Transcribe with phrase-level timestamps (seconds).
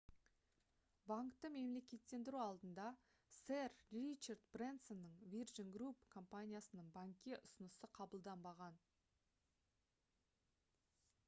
[1.09, 2.87] банкты мемлекеттендіру алдында
[3.35, 8.83] сэр ричард брэнсонның virgin group компаниясының банкке ұсынысы қабылданбаған